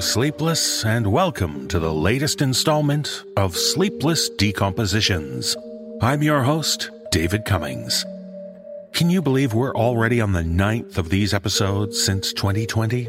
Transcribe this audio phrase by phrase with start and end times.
[0.00, 5.56] Sleepless, and welcome to the latest installment of Sleepless Decompositions.
[6.00, 8.04] I'm your host, David Cummings.
[8.92, 13.08] Can you believe we're already on the ninth of these episodes since 2020?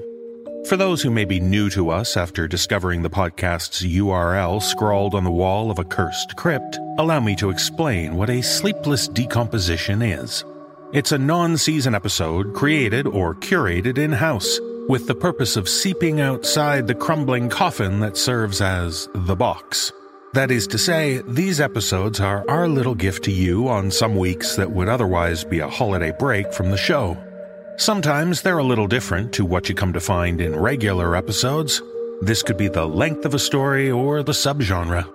[0.68, 5.24] For those who may be new to us after discovering the podcast's URL scrawled on
[5.24, 10.44] the wall of a cursed crypt, allow me to explain what a sleepless decomposition is.
[10.92, 16.20] It's a non season episode created or curated in house with the purpose of seeping
[16.20, 19.94] outside the crumbling coffin that serves as the box.
[20.34, 24.56] That is to say, these episodes are our little gift to you on some weeks
[24.56, 27.16] that would otherwise be a holiday break from the show.
[27.78, 31.84] Sometimes they're a little different to what you come to find in regular episodes.
[32.22, 35.08] This could be the length of a story or the subgenre.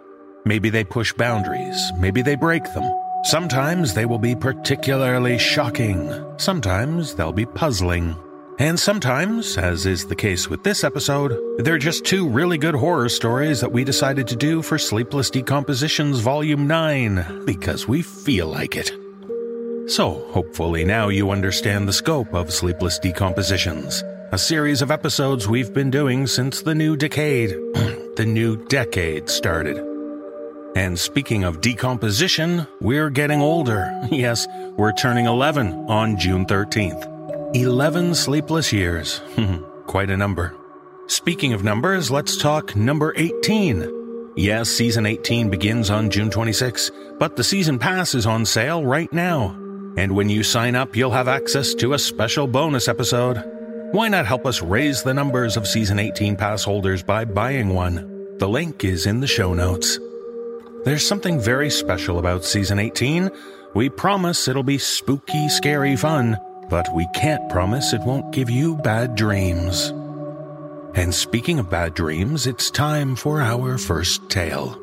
[0.45, 2.85] Maybe they push boundaries, maybe they break them.
[3.25, 8.15] Sometimes they will be particularly shocking, sometimes they'll be puzzling.
[8.59, 13.09] And sometimes, as is the case with this episode, they're just two really good horror
[13.09, 18.77] stories that we decided to do for Sleepless Decompositions Volume 9 because we feel like
[18.77, 18.93] it.
[19.91, 25.75] So, hopefully, now you understand the scope of Sleepless Decompositions, a series of episodes we've
[25.75, 27.51] been doing since the new decade,
[28.15, 29.79] the new decade started.
[30.77, 33.91] And speaking of decomposition, we're getting older.
[34.13, 34.47] Yes,
[34.77, 37.14] we're turning 11 on June 13th.
[37.55, 39.23] 11 sleepless years.
[39.87, 40.57] Quite a number.
[41.07, 44.33] Speaking of numbers, let's talk number 18.
[44.35, 46.91] Yes, season 18 begins on June 26,
[47.21, 49.51] but the season pass is on sale right now.
[49.97, 53.41] And when you sign up, you'll have access to a special bonus episode.
[53.93, 58.37] Why not help us raise the numbers of season 18 pass holders by buying one?
[58.39, 60.01] The link is in the show notes.
[60.85, 63.31] There's something very special about season 18.
[63.75, 66.37] We promise it'll be spooky, scary fun
[66.69, 69.93] but we can't promise it won't give you bad dreams.
[70.95, 74.81] And speaking of bad dreams, it's time for our first tale.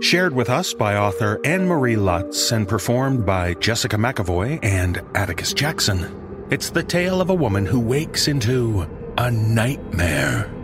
[0.00, 5.54] Shared with us by author Anne Marie Lutz and performed by Jessica McEvoy and Atticus
[5.54, 6.46] Jackson.
[6.50, 8.86] It's the tale of a woman who wakes into
[9.16, 10.55] a nightmare.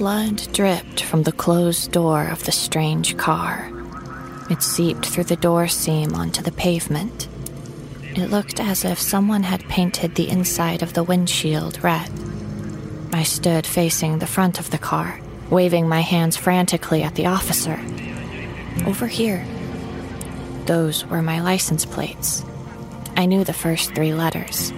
[0.00, 3.70] Blood dripped from the closed door of the strange car.
[4.48, 7.28] It seeped through the door seam onto the pavement.
[8.16, 12.10] It looked as if someone had painted the inside of the windshield red.
[13.12, 17.78] I stood facing the front of the car, waving my hands frantically at the officer.
[18.86, 19.44] Over here.
[20.64, 22.42] Those were my license plates.
[23.18, 24.72] I knew the first three letters.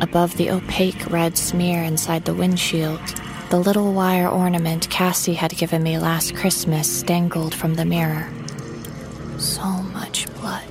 [0.00, 3.21] Above the opaque red smear inside the windshield,
[3.52, 8.26] the little wire ornament Cassie had given me last Christmas dangled from the mirror.
[9.36, 10.64] So much blood.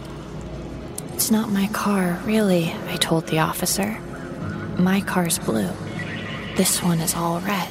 [1.14, 4.00] It's not my car, really, I told the officer.
[4.80, 5.70] My car's blue.
[6.56, 7.70] This one is all red.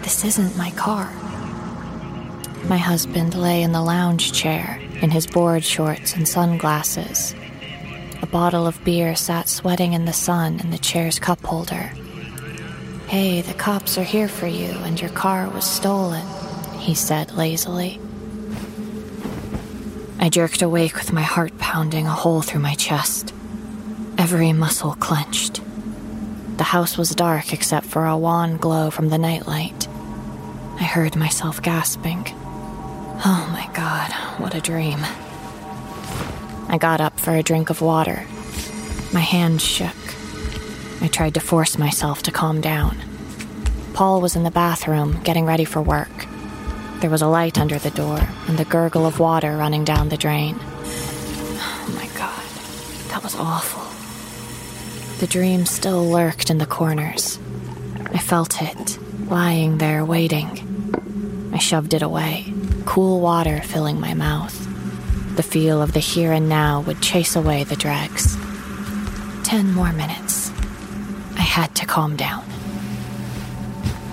[0.00, 1.12] This isn't my car.
[2.64, 7.34] My husband lay in the lounge chair in his board shorts and sunglasses.
[8.22, 11.92] A bottle of beer sat sweating in the sun in the chair's cup holder.
[13.12, 16.26] Hey, the cops are here for you, and your car was stolen,
[16.78, 18.00] he said lazily.
[20.18, 23.34] I jerked awake with my heart pounding a hole through my chest.
[24.16, 25.60] Every muscle clenched.
[26.56, 29.88] The house was dark except for a wan glow from the nightlight.
[30.80, 32.24] I heard myself gasping.
[33.26, 34.10] Oh my god,
[34.40, 35.00] what a dream.
[36.66, 38.24] I got up for a drink of water.
[39.12, 39.96] My hand shook.
[41.02, 42.96] I tried to force myself to calm down.
[43.94, 46.26] Paul was in the bathroom, getting ready for work.
[47.00, 50.16] There was a light under the door and the gurgle of water running down the
[50.16, 50.56] drain.
[50.60, 53.82] Oh my god, that was awful.
[55.18, 57.38] The dream still lurked in the corners.
[58.12, 58.98] I felt it,
[59.28, 61.50] lying there waiting.
[61.52, 62.52] I shoved it away,
[62.86, 64.58] cool water filling my mouth.
[65.36, 68.36] The feel of the here and now would chase away the dregs.
[69.44, 70.50] Ten more minutes.
[71.36, 72.51] I had to calm down.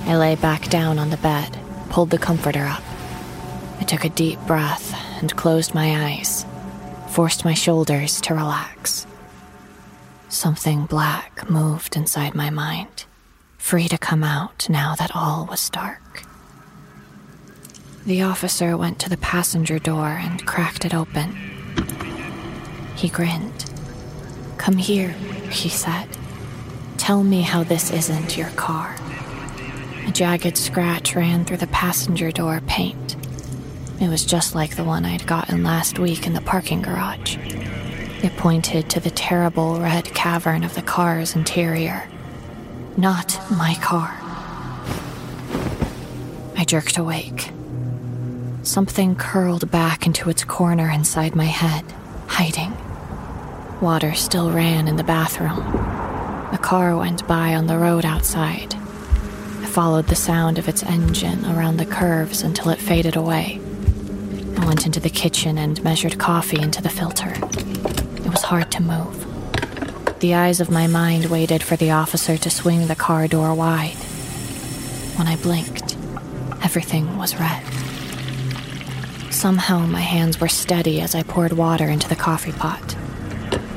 [0.10, 1.56] I lay back down on the bed,
[1.92, 2.82] pulled the comforter up.
[3.80, 6.48] I took a deep breath and closed my eyes,
[7.10, 9.06] forced my shoulders to relax.
[10.28, 13.06] Something black moved inside my mind,
[13.60, 16.24] free to come out now that all was dark.
[18.04, 21.38] The officer went to the passenger door and cracked it open.
[22.96, 23.72] He grinned.
[24.58, 25.10] Come here,
[25.52, 26.08] he said.
[26.98, 28.96] Tell me how this isn't your car.
[30.08, 33.16] A jagged scratch ran through the passenger door paint.
[34.02, 37.38] It was just like the one I'd gotten last week in the parking garage.
[38.24, 42.08] It pointed to the terrible red cavern of the car's interior.
[42.98, 44.16] Not my car.
[46.58, 47.52] I jerked awake.
[48.64, 51.86] Something curled back into its corner inside my head,
[52.28, 52.76] hiding.
[53.82, 55.60] Water still ran in the bathroom.
[56.52, 58.76] A car went by on the road outside.
[59.70, 63.62] Followed the sound of its engine around the curves until it faded away.
[64.58, 67.32] I went into the kitchen and measured coffee into the filter.
[67.32, 70.20] It was hard to move.
[70.20, 73.96] The eyes of my mind waited for the officer to swing the car door wide.
[75.16, 75.96] When I blinked,
[76.62, 77.64] everything was red.
[79.32, 82.96] Somehow my hands were steady as I poured water into the coffee pot.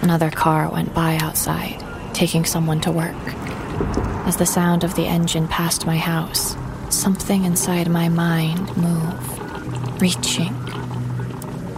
[0.00, 4.11] Another car went by outside, taking someone to work.
[4.24, 6.56] As the sound of the engine passed my house,
[6.90, 10.54] something inside my mind moved, reaching.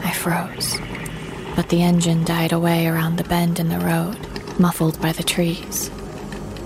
[0.03, 0.79] I froze
[1.55, 4.19] but the engine died away around the bend in the road,
[4.59, 5.89] muffled by the trees.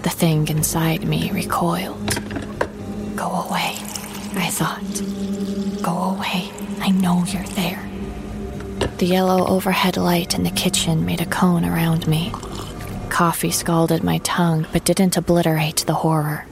[0.03, 2.15] The thing inside me recoiled.
[3.15, 3.77] Go away,
[4.35, 5.83] I thought.
[5.83, 7.85] Go away, I know you're there.
[8.97, 12.33] The yellow overhead light in the kitchen made a cone around me.
[13.19, 16.47] Coffee scalded my tongue, but didn't obliterate the horror.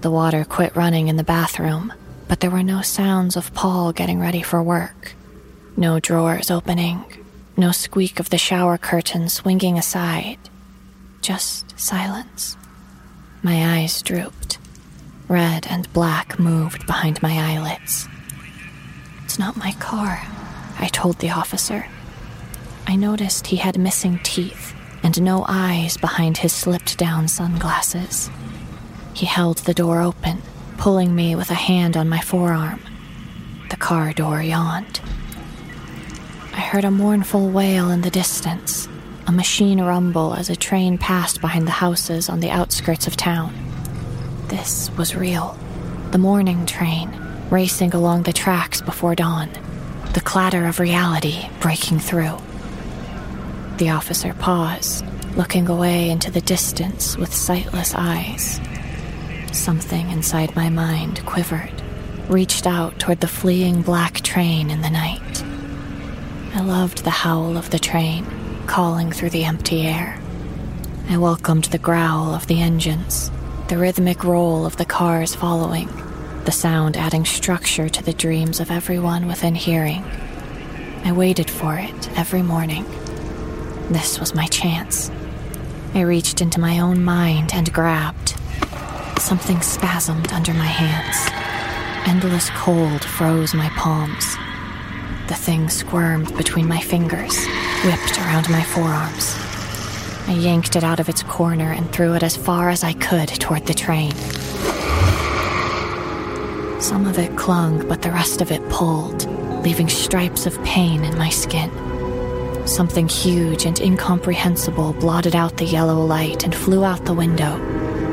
[0.00, 1.92] The water quit running in the bathroom,
[2.26, 5.12] but there were no sounds of Paul getting ready for work.
[5.76, 7.04] No drawers opening,
[7.54, 10.38] no squeak of the shower curtain swinging aside.
[11.20, 12.56] Just silence.
[13.42, 14.56] My eyes drooped.
[15.28, 18.08] Red and black moved behind my eyelids.
[19.24, 20.22] It's not my car,
[20.78, 21.88] I told the officer.
[22.86, 24.72] I noticed he had missing teeth
[25.06, 28.28] and no eyes behind his slipped down sunglasses.
[29.14, 30.42] He held the door open,
[30.78, 32.80] pulling me with a hand on my forearm.
[33.70, 35.00] The car door yawned.
[36.52, 38.88] I heard a mournful wail in the distance,
[39.28, 43.54] a machine rumble as a train passed behind the houses on the outskirts of town.
[44.48, 45.56] This was real.
[46.10, 47.16] The morning train,
[47.48, 49.50] racing along the tracks before dawn,
[50.14, 52.38] the clatter of reality breaking through.
[53.78, 55.04] The officer paused,
[55.36, 58.58] looking away into the distance with sightless eyes.
[59.52, 61.82] Something inside my mind quivered,
[62.28, 65.44] reached out toward the fleeing black train in the night.
[66.54, 68.24] I loved the howl of the train,
[68.66, 70.18] calling through the empty air.
[71.10, 73.30] I welcomed the growl of the engines,
[73.68, 75.90] the rhythmic roll of the cars following,
[76.46, 80.02] the sound adding structure to the dreams of everyone within hearing.
[81.04, 82.86] I waited for it every morning.
[83.90, 85.12] This was my chance.
[85.94, 88.30] I reached into my own mind and grabbed.
[89.20, 91.30] Something spasmed under my hands.
[92.08, 94.36] Endless cold froze my palms.
[95.28, 97.46] The thing squirmed between my fingers,
[97.84, 99.36] whipped around my forearms.
[100.28, 103.28] I yanked it out of its corner and threw it as far as I could
[103.28, 104.12] toward the train.
[106.80, 109.26] Some of it clung, but the rest of it pulled,
[109.62, 111.70] leaving stripes of pain in my skin.
[112.66, 117.54] Something huge and incomprehensible blotted out the yellow light and flew out the window,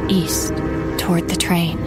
[0.09, 0.53] east,
[0.99, 1.79] toward the train.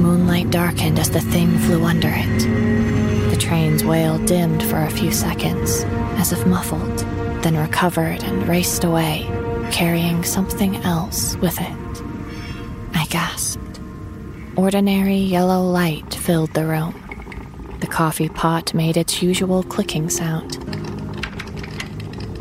[0.00, 3.30] Moonlight darkened as the thing flew under it.
[3.30, 5.84] The train's wail dimmed for a few seconds,
[6.18, 6.98] as if muffled,
[7.42, 9.26] then recovered and raced away,
[9.70, 12.02] carrying something else with it.
[12.94, 13.80] I gasped.
[14.56, 16.94] Ordinary yellow light filled the room.
[17.80, 20.65] The coffee pot made its usual clicking sound.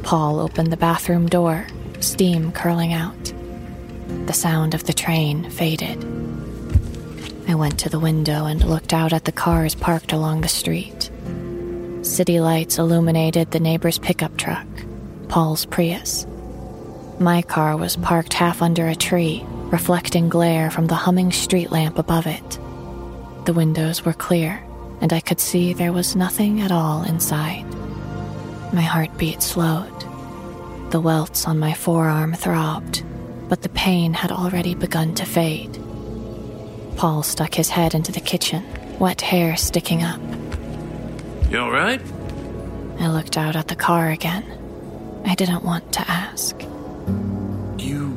[0.06, 1.66] Paul opened the bathroom door,
[2.00, 3.34] steam curling out.
[4.28, 5.98] The sound of the train faded.
[7.50, 11.10] I went to the window and looked out at the cars parked along the street.
[12.04, 14.68] City lights illuminated the neighbor's pickup truck,
[15.28, 16.28] Paul's Prius.
[17.20, 21.98] My car was parked half under a tree, reflecting glare from the humming street lamp
[21.98, 22.60] above it.
[23.46, 24.64] The windows were clear,
[25.02, 27.66] and I could see there was nothing at all inside.
[28.72, 29.95] My heartbeat slowed.
[30.92, 33.04] The welts on my forearm throbbed,
[33.50, 35.78] but the pain had already begun to fade.
[36.96, 38.64] Paul stuck his head into the kitchen,
[39.00, 40.22] wet hair sticking up.
[41.50, 42.02] You alright?
[43.00, 44.44] I looked out at the car again.
[45.26, 46.60] I didn't want to ask.
[47.78, 48.08] You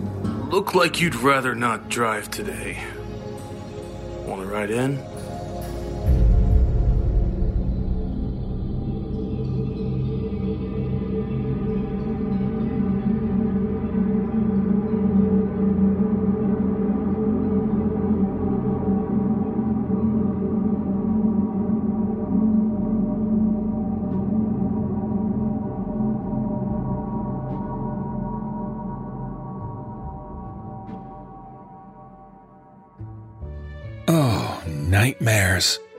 [0.51, 2.79] look like you'd rather not drive today.
[4.25, 5.03] Want to ride in?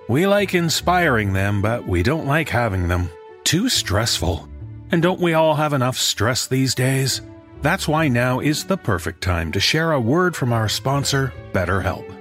[0.10, 3.12] We like inspiring them, but we don't like having them.
[3.44, 4.50] Too stressful.
[4.92, 7.22] And don't we all have enough stress these days?
[7.62, 12.12] That's why now is the perfect time to share a word from our sponsor, BetterHelp.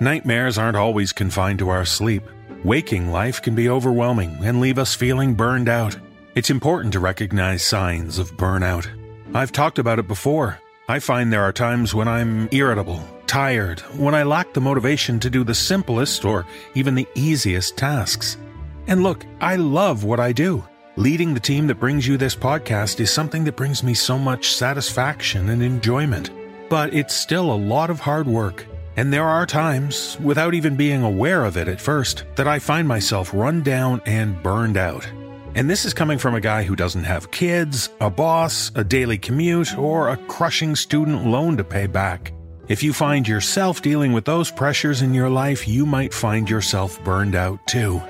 [0.00, 2.22] Nightmares aren't always confined to our sleep.
[2.62, 5.96] Waking life can be overwhelming and leave us feeling burned out.
[6.36, 8.86] It's important to recognize signs of burnout.
[9.34, 10.60] I've talked about it before.
[10.88, 15.30] I find there are times when I'm irritable, tired, when I lack the motivation to
[15.30, 18.36] do the simplest or even the easiest tasks.
[18.88, 20.62] And look, I love what I do.
[20.96, 24.54] Leading the team that brings you this podcast is something that brings me so much
[24.54, 26.28] satisfaction and enjoyment.
[26.68, 28.66] But it's still a lot of hard work.
[28.98, 32.86] And there are times, without even being aware of it at first, that I find
[32.86, 35.08] myself run down and burned out.
[35.54, 39.16] And this is coming from a guy who doesn't have kids, a boss, a daily
[39.16, 42.34] commute, or a crushing student loan to pay back.
[42.68, 47.02] If you find yourself dealing with those pressures in your life, you might find yourself
[47.02, 48.00] burned out too.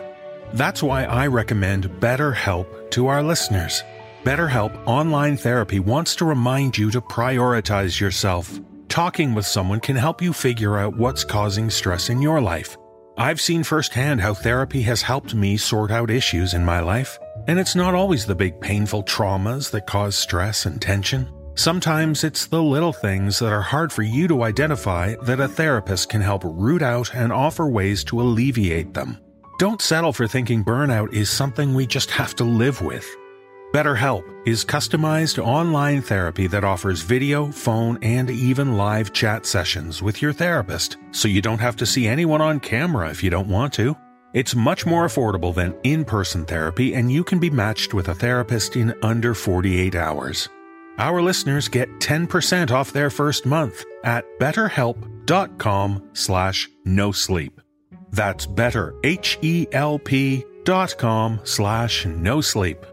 [0.52, 3.82] That's why I recommend BetterHelp to our listeners.
[4.24, 8.60] BetterHelp Online Therapy wants to remind you to prioritize yourself.
[8.88, 12.76] Talking with someone can help you figure out what's causing stress in your life.
[13.16, 17.18] I've seen firsthand how therapy has helped me sort out issues in my life,
[17.48, 21.26] and it's not always the big painful traumas that cause stress and tension.
[21.54, 26.08] Sometimes it's the little things that are hard for you to identify that a therapist
[26.08, 29.18] can help root out and offer ways to alleviate them.
[29.58, 33.06] Don't settle for thinking burnout is something we just have to live with.
[33.74, 40.22] BetterHelp is customized online therapy that offers video, phone, and even live chat sessions with
[40.22, 43.74] your therapist, so you don't have to see anyone on camera if you don't want
[43.74, 43.94] to.
[44.32, 48.14] It's much more affordable than in person therapy, and you can be matched with a
[48.14, 50.48] therapist in under 48 hours.
[50.98, 57.60] Our listeners get 10% off their first month at betterhelp.com slash no sleep.
[58.10, 62.84] That's better, H-E-L-P com slash no sleep.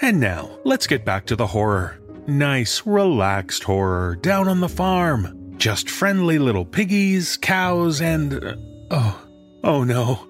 [0.00, 2.00] And now, let's get back to the horror.
[2.26, 5.54] Nice, relaxed horror down on the farm.
[5.58, 8.34] Just friendly little piggies, cows, and.
[8.34, 8.56] Uh,
[8.90, 9.28] oh,
[9.62, 10.26] oh no.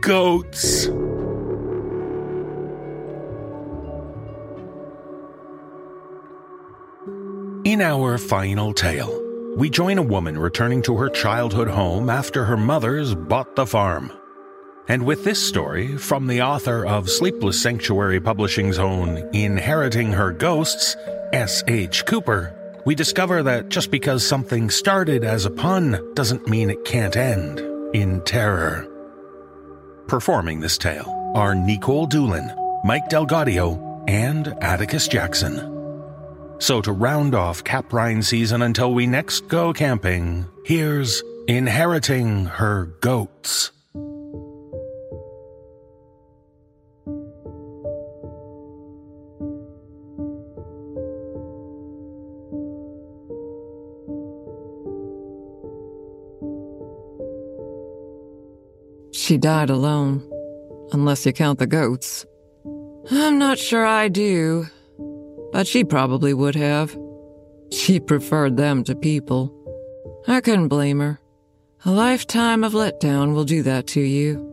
[0.00, 0.88] Goats.
[7.64, 9.22] In our final tale,
[9.56, 14.10] we join a woman returning to her childhood home after her mother's bought the farm.
[14.88, 20.96] And with this story, from the author of Sleepless Sanctuary Publishing's own Inheriting Her Ghosts,
[21.32, 22.04] S.H.
[22.04, 22.52] Cooper,
[22.84, 27.60] we discover that just because something started as a pun doesn't mean it can't end
[27.94, 28.88] in terror.
[30.08, 32.52] Performing this tale are Nikolle Doolin,
[32.82, 35.71] Mike DelGaudio, and Atticus Jackson.
[36.62, 43.72] So to round off Caprine season until we next go camping, here's Inheriting Her Goats.
[59.10, 60.22] She died alone,
[60.92, 62.24] unless you count the goats.
[63.10, 64.66] I'm not sure I do,
[65.52, 66.96] but she probably would have.
[67.70, 69.54] She preferred them to people.
[70.26, 71.20] I couldn't blame her.
[71.84, 74.48] A lifetime of letdown will do that to you.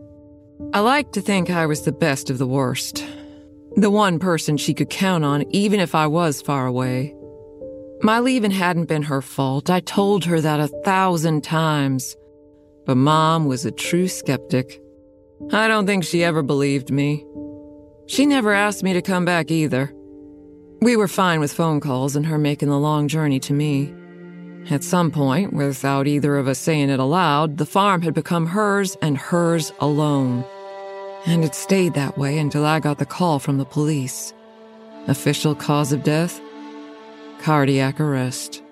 [0.72, 3.04] I like to think I was the best of the worst.
[3.76, 7.14] The one person she could count on, even if I was far away.
[8.02, 9.70] My leaving hadn't been her fault.
[9.70, 12.16] I told her that a thousand times.
[12.84, 14.80] But Mom was a true skeptic.
[15.52, 17.24] I don't think she ever believed me.
[18.06, 19.94] She never asked me to come back either.
[20.80, 23.94] We were fine with phone calls and her making the long journey to me.
[24.70, 28.96] At some point, without either of us saying it aloud, the farm had become hers
[29.02, 30.42] and hers alone.
[31.26, 34.32] And it stayed that way until I got the call from the police.
[35.06, 36.40] Official cause of death?
[37.40, 38.62] Cardiac arrest.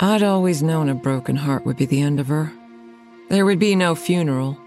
[0.00, 2.52] I'd always known a broken heart would be the end of her.
[3.30, 4.58] There would be no funeral,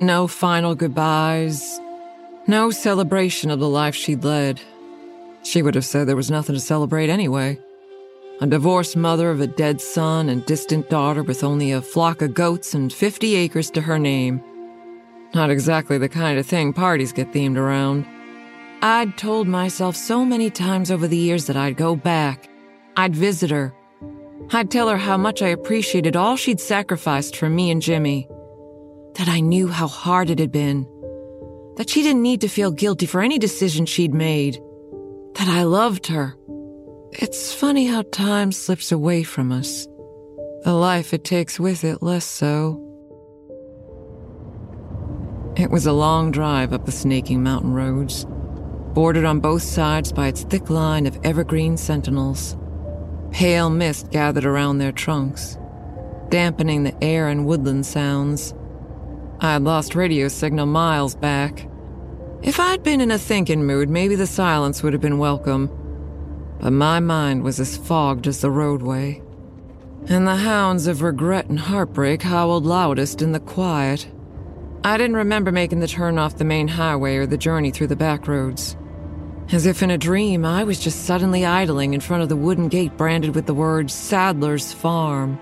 [0.00, 1.80] no final goodbyes,
[2.46, 4.60] no celebration of the life she'd led.
[5.42, 7.58] She would have said there was nothing to celebrate anyway.
[8.40, 12.34] A divorced mother of a dead son and distant daughter with only a flock of
[12.34, 14.42] goats and 50 acres to her name.
[15.34, 18.06] Not exactly the kind of thing parties get themed around.
[18.82, 22.48] I'd told myself so many times over the years that I'd go back.
[22.96, 23.72] I'd visit her.
[24.50, 28.28] I'd tell her how much I appreciated all she'd sacrificed for me and Jimmy.
[29.14, 30.86] That I knew how hard it had been.
[31.76, 34.60] That she didn't need to feel guilty for any decision she'd made.
[35.36, 36.36] That I loved her.
[37.12, 39.86] It's funny how time slips away from us.
[40.64, 42.78] The life it takes with it less so.
[45.56, 48.26] It was a long drive up the snaking mountain roads,
[48.94, 52.56] bordered on both sides by its thick line of evergreen sentinels.
[53.32, 55.58] Pale mist gathered around their trunks,
[56.28, 58.54] dampening the air and woodland sounds.
[59.40, 61.68] I had lost radio signal miles back.
[62.42, 65.70] If I'd been in a thinking mood, maybe the silence would have been welcome.
[66.60, 69.22] But my mind was as fogged as the roadway.
[70.08, 74.10] And the hounds of regret and heartbreak howled loudest in the quiet.
[74.82, 77.96] I didn't remember making the turn off the main highway or the journey through the
[77.96, 78.76] back roads.
[79.52, 82.66] As if in a dream, I was just suddenly idling in front of the wooden
[82.66, 85.38] gate branded with the words Sadler's Farm.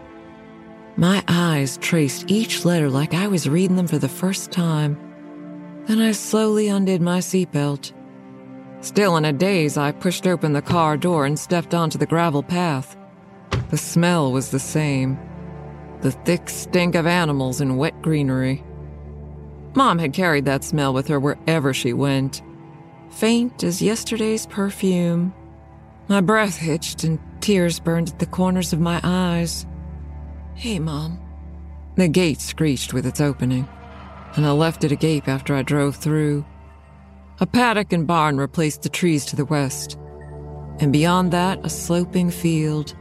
[0.98, 4.98] My eyes traced each letter like I was reading them for the first time.
[5.90, 7.92] Then I slowly undid my seatbelt.
[8.80, 12.44] Still in a daze, I pushed open the car door and stepped onto the gravel
[12.44, 12.96] path.
[13.70, 15.18] The smell was the same
[16.02, 18.62] the thick stink of animals and wet greenery.
[19.74, 22.40] Mom had carried that smell with her wherever she went,
[23.10, 25.34] faint as yesterday's perfume.
[26.06, 29.66] My breath hitched and tears burned at the corners of my eyes.
[30.54, 31.18] Hey, Mom.
[31.96, 33.68] The gate screeched with its opening,
[34.36, 36.44] and I left it agape after I drove through.
[37.40, 39.98] A paddock and barn replaced the trees to the west,
[40.78, 42.94] and beyond that, a sloping field.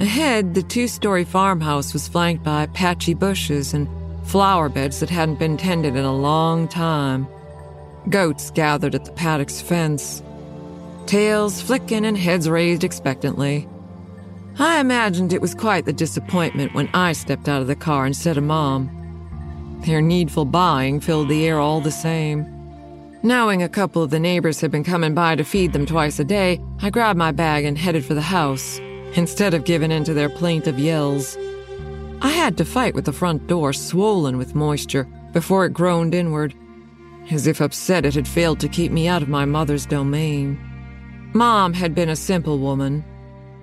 [0.00, 3.88] Ahead, the two story farmhouse was flanked by patchy bushes and
[4.26, 7.26] flower beds that hadn't been tended in a long time.
[8.10, 10.22] Goats gathered at the paddock's fence,
[11.06, 13.68] tails flicking and heads raised expectantly.
[14.58, 18.38] I imagined it was quite the disappointment when I stepped out of the car instead
[18.38, 18.95] of Mom.
[19.80, 22.52] Their needful buying filled the air all the same.
[23.22, 26.24] Knowing a couple of the neighbors had been coming by to feed them twice a
[26.24, 28.78] day, I grabbed my bag and headed for the house,
[29.14, 31.36] instead of giving in to their plaintive yells.
[32.20, 36.54] I had to fight with the front door swollen with moisture before it groaned inward,
[37.30, 40.58] as if upset it had failed to keep me out of my mother's domain.
[41.34, 43.04] Mom had been a simple woman,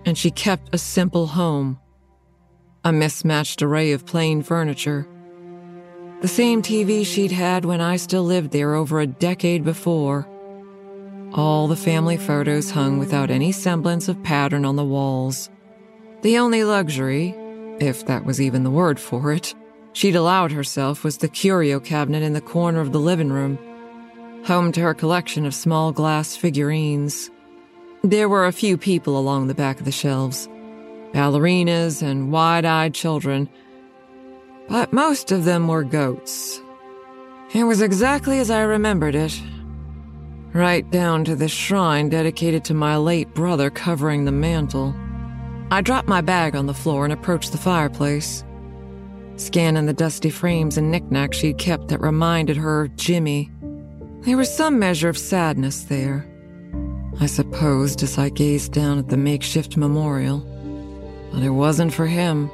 [0.05, 1.79] and she kept a simple home.
[2.83, 5.07] A mismatched array of plain furniture.
[6.23, 10.25] The same TV she'd had when I still lived there over a decade before.
[11.33, 15.49] All the family photos hung without any semblance of pattern on the walls.
[16.21, 17.35] The only luxury,
[17.81, 19.53] if that was even the word for it,
[19.91, 23.59] she'd allowed herself was the curio cabinet in the corner of the living room,
[24.45, 27.29] home to her collection of small glass figurines.
[28.01, 30.47] There were a few people along the back of the shelves
[31.13, 33.49] ballerinas and wide eyed children,
[34.69, 36.61] but most of them were goats.
[37.53, 39.39] It was exactly as I remembered it.
[40.53, 44.95] Right down to the shrine dedicated to my late brother covering the mantel.
[45.71, 48.43] I dropped my bag on the floor and approached the fireplace,
[49.37, 53.51] scanning the dusty frames and knickknacks she'd kept that reminded her of Jimmy.
[54.21, 56.27] There was some measure of sadness there,
[57.19, 60.39] I supposed as I gazed down at the makeshift memorial.
[61.31, 62.49] But it wasn't for him.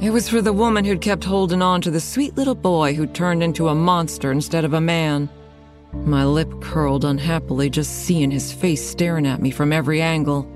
[0.00, 3.14] It was for the woman who'd kept holding on to the sweet little boy who'd
[3.14, 5.30] turned into a monster instead of a man.
[5.92, 10.46] My lip curled unhappily just seeing his face staring at me from every angle.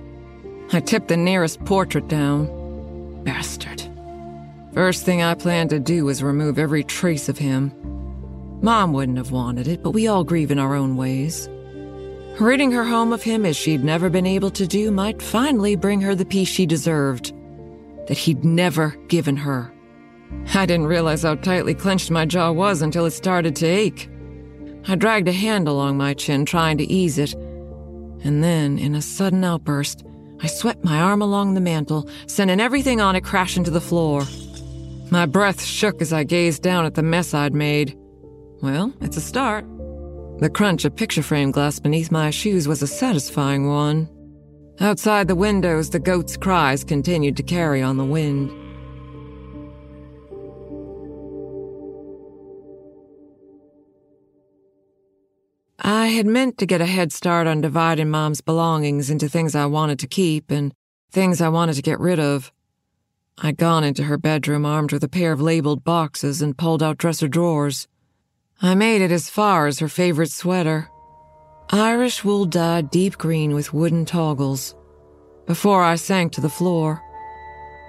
[0.72, 3.24] I tipped the nearest portrait down.
[3.24, 3.83] Bastard.
[4.74, 7.72] First thing I planned to do was remove every trace of him.
[8.61, 11.48] Mom wouldn't have wanted it, but we all grieve in our own ways.
[12.38, 16.03] Ridding her home of him as she'd never been able to do might finally bring
[16.03, 17.33] her the peace she deserved,
[18.11, 19.73] that he'd never given her.
[20.53, 24.11] I didn't realize how tightly clenched my jaw was until it started to ache.
[24.88, 27.35] I dragged a hand along my chin, trying to ease it,
[28.25, 30.05] and then, in a sudden outburst,
[30.42, 34.25] I swept my arm along the mantel, sending everything on it crashing to the floor.
[35.12, 37.96] My breath shook as I gazed down at the mess I'd made.
[38.61, 39.64] Well, it's a start.
[40.40, 44.09] The crunch of picture frame glass beneath my shoes was a satisfying one.
[44.81, 48.51] Outside the windows, the goats' cries continued to carry on the wind.
[55.79, 59.66] I had meant to get a head start on dividing Mom's belongings into things I
[59.66, 60.73] wanted to keep and
[61.11, 62.51] things I wanted to get rid of.
[63.38, 66.99] I'd gone into her bedroom armed with a pair of labeled boxes and pulled out
[66.99, 67.88] dresser drawers.
[68.61, 70.89] I made it as far as her favorite sweater.
[71.72, 74.74] Irish wool dyed deep green with wooden toggles.
[75.46, 77.00] Before I sank to the floor,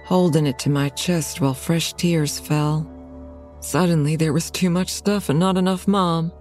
[0.05, 2.87] holding it to my chest while fresh tears fell.
[3.59, 6.31] Suddenly there was too much stuff and not enough mom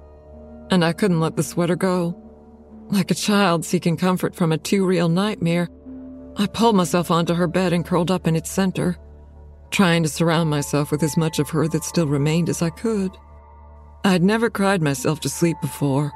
[0.70, 2.16] and I couldn't let the sweater go.
[2.88, 5.68] Like a child seeking comfort from a too real nightmare,
[6.36, 8.96] I pulled myself onto her bed and curled up in its center,
[9.70, 13.10] trying to surround myself with as much of her that still remained as I could.
[14.04, 16.12] I'd never cried myself to sleep before.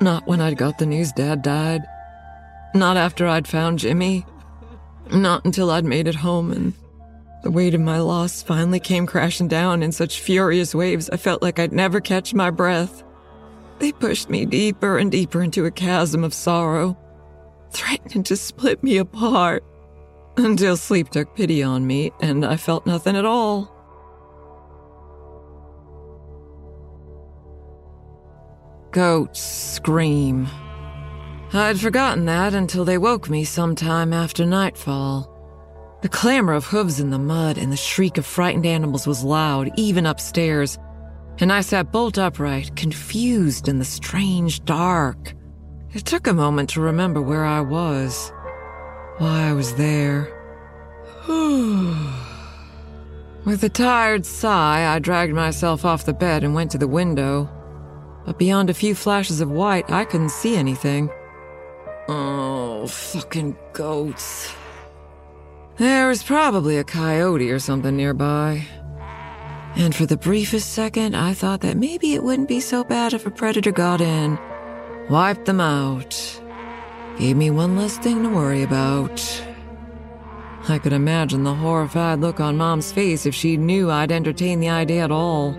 [0.00, 1.82] Not when I'd got the news Dad died.
[2.74, 4.24] Not after I'd found Jimmy.
[5.12, 6.74] Not until I'd made it home and
[7.42, 11.42] the weight of my loss finally came crashing down in such furious waves I felt
[11.42, 13.04] like I'd never catch my breath.
[13.78, 16.98] They pushed me deeper and deeper into a chasm of sorrow,
[17.70, 19.64] threatening to split me apart,
[20.36, 23.77] until sleep took pity on me and I felt nothing at all.
[28.90, 30.48] Goats scream.
[31.52, 35.34] I'd forgotten that until they woke me sometime after nightfall.
[36.00, 39.70] The clamor of hooves in the mud and the shriek of frightened animals was loud,
[39.76, 40.78] even upstairs,
[41.38, 45.34] and I sat bolt upright, confused in the strange dark.
[45.92, 48.32] It took a moment to remember where I was,
[49.18, 50.32] why I was there.
[53.44, 57.50] With a tired sigh, I dragged myself off the bed and went to the window.
[58.28, 61.08] But beyond a few flashes of white, I couldn't see anything.
[62.10, 64.54] Oh, fucking goats.
[65.78, 68.66] There was probably a coyote or something nearby.
[69.76, 73.24] And for the briefest second, I thought that maybe it wouldn't be so bad if
[73.24, 74.38] a predator got in,
[75.08, 76.14] wiped them out,
[77.18, 79.42] gave me one less thing to worry about.
[80.68, 84.68] I could imagine the horrified look on Mom's face if she knew I'd entertained the
[84.68, 85.56] idea at all.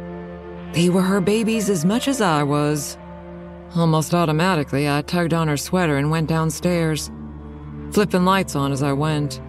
[0.73, 2.97] They were her babies as much as I was.
[3.75, 7.12] Almost automatically, I tugged on her sweater and went downstairs,
[7.91, 9.41] flipping lights on as I went.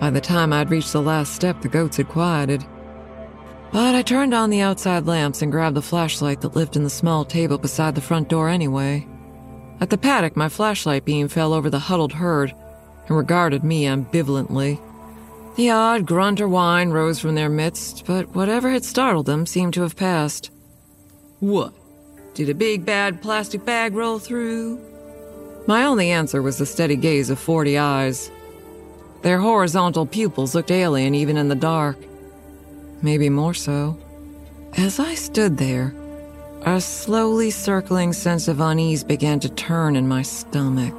[0.00, 2.64] By the time I'd reached the last step, the goats had quieted.
[3.72, 6.90] But I turned on the outside lamps and grabbed the flashlight that lived in the
[6.90, 9.06] small table beside the front door anyway.
[9.80, 12.54] At the paddock, my flashlight beam fell over the huddled herd
[13.08, 14.80] and regarded me ambivalently.
[15.56, 19.74] The odd grunt or whine rose from their midst, but whatever had startled them seemed
[19.74, 20.50] to have passed.
[21.40, 21.72] What?
[22.34, 24.80] Did a big bad plastic bag roll through?
[25.66, 28.30] My only answer was the steady gaze of forty eyes.
[29.22, 31.96] Their horizontal pupils looked alien even in the dark
[33.04, 33.96] maybe more so.
[34.76, 35.94] As I stood there,
[36.62, 40.96] a slowly circling sense of unease began to turn in my stomach.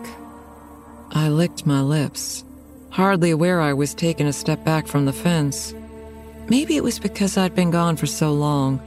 [1.12, 2.45] I licked my lips,
[2.96, 5.76] hardly aware I was taking a step back from the fence.
[6.48, 8.80] Maybe it was because I'd been gone for so long,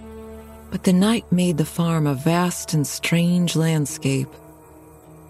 [0.71, 4.31] but the night made the farm a vast and strange landscape,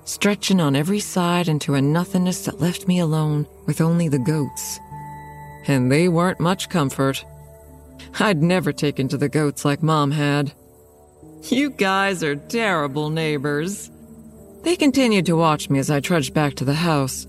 [0.05, 4.79] stretching on every side into a nothingness that left me alone with only the goats.
[5.67, 7.25] And they weren't much comfort.
[8.21, 10.53] I'd never taken to the goats like Mom had.
[11.51, 13.91] You guys are terrible neighbors.
[14.63, 17.27] They continued to watch me as I trudged back to the house,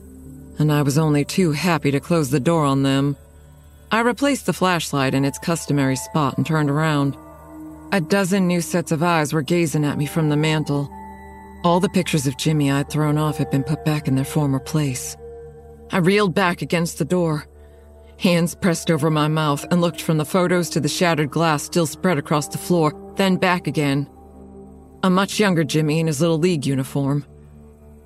[0.59, 3.15] and I was only too happy to close the door on them.
[3.91, 7.17] I replaced the flashlight in its customary spot and turned around.
[7.91, 10.91] A dozen new sets of eyes were gazing at me from the mantel.
[11.63, 14.59] All the pictures of Jimmy I'd thrown off had been put back in their former
[14.59, 15.17] place.
[15.91, 17.47] I reeled back against the door,
[18.19, 21.87] hands pressed over my mouth, and looked from the photos to the shattered glass still
[21.87, 24.07] spread across the floor, then back again.
[25.01, 27.25] A much younger Jimmy in his little league uniform.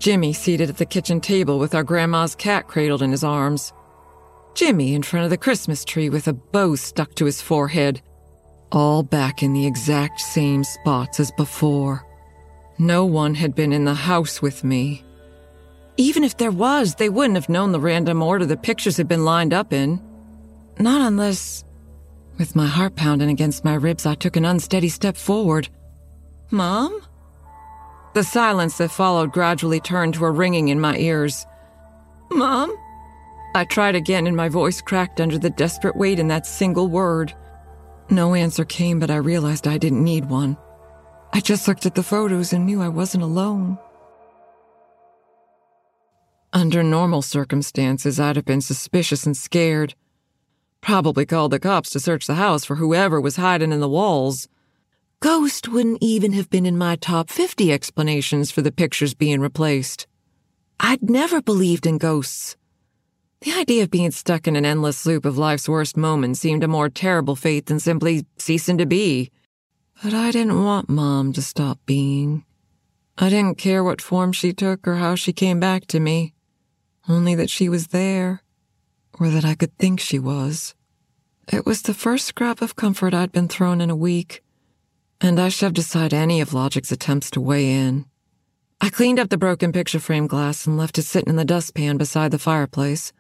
[0.03, 3.71] Jimmy seated at the kitchen table with our grandma's cat cradled in his arms.
[4.53, 8.01] Jimmy in front of the Christmas tree with a bow stuck to his forehead.
[8.73, 12.05] All back in the exact same spots as before.
[12.77, 15.05] No one had been in the house with me.
[15.95, 19.23] Even if there was, they wouldn't have known the random order the pictures had been
[19.23, 20.01] lined up in.
[20.79, 21.63] Not unless.
[22.37, 25.69] With my heart pounding against my ribs, I took an unsteady step forward.
[26.51, 27.01] Mom?
[28.13, 31.45] The silence that followed gradually turned to a ringing in my ears.
[32.31, 32.75] Mom?
[33.55, 37.33] I tried again, and my voice cracked under the desperate weight in that single word.
[38.09, 40.57] No answer came, but I realized I didn't need one.
[41.33, 43.79] I just looked at the photos and knew I wasn't alone.
[46.51, 49.95] Under normal circumstances, I'd have been suspicious and scared.
[50.81, 54.47] Probably called the cops to search the house for whoever was hiding in the walls.
[55.23, 60.05] Ghost wouldn't even have been in my top 50 explanations for the pictures being replaced.
[60.81, 62.57] I'd never believed in ghosts.
[63.39, 66.67] The idea of being stuck in an endless loop of life's worst moments seemed a
[66.67, 69.31] more terrible fate than simply ceasing to be.
[70.03, 72.43] But I didn't want Mom to stop being.
[73.17, 76.33] I didn't care what form she took or how she came back to me,
[77.07, 78.43] only that she was there,
[79.17, 80.75] or that I could think she was.
[81.49, 84.42] It was the first scrap of comfort I'd been thrown in a week,
[85.23, 88.05] and I shoved aside any of Logic's attempts to weigh in.
[88.81, 91.97] I cleaned up the broken picture frame glass and left it sitting in the dustpan
[91.97, 93.13] beside the fireplace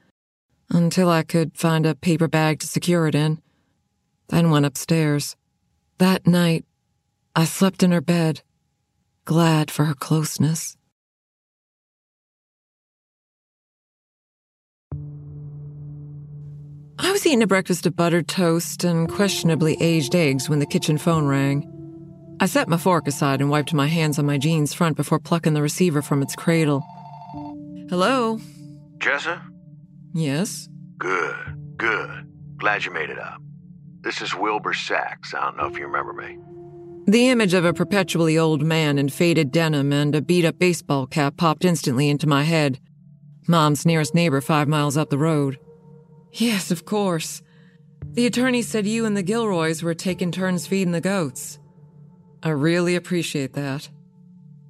[0.69, 3.41] until I could find a paper bag to secure it in,
[4.27, 5.37] then went upstairs.
[5.97, 6.65] That night,
[7.37, 8.41] I slept in her bed,
[9.23, 10.75] glad for her closeness.
[16.99, 20.97] I was eating a breakfast of buttered toast and questionably aged eggs when the kitchen
[20.97, 21.72] phone rang.
[22.43, 25.53] I set my fork aside and wiped my hands on my jeans front before plucking
[25.53, 26.83] the receiver from its cradle.
[27.89, 28.37] Hello?
[28.97, 29.41] Jessa?
[30.13, 30.67] Yes?
[30.97, 32.29] Good, good.
[32.57, 33.41] Glad you made it up.
[34.01, 35.33] This is Wilbur Sacks.
[35.33, 36.37] I don't know if you remember me.
[37.07, 41.07] The image of a perpetually old man in faded denim and a beat up baseball
[41.07, 42.77] cap popped instantly into my head.
[43.47, 45.59] Mom's nearest neighbor five miles up the road.
[46.33, 47.41] Yes, of course.
[48.03, 51.57] The attorney said you and the Gilroys were taking turns feeding the goats.
[52.43, 53.89] I really appreciate that.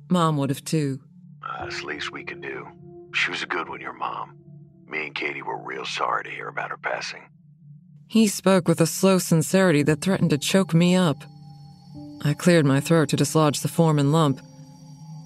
[0.10, 1.00] Mom would have too.
[1.42, 2.68] Uh, that's the least we could do.
[3.14, 4.38] She was a good one, your mom.
[4.88, 7.24] Me and Katie were real sorry to hear about her passing.
[8.08, 11.18] He spoke with a slow sincerity that threatened to choke me up.
[12.24, 14.40] I cleared my throat to dislodge the foreman lump.